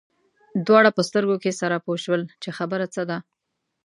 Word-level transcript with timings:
دواړه 0.67 0.89
په 0.95 1.01
سترګو 1.09 1.35
کې 1.43 1.51
سره 1.61 1.83
پوه 1.85 1.97
شول 2.03 2.21
چې 2.41 2.49
خبره 2.57 2.85
څه 2.93 3.01
ده. 3.09 3.17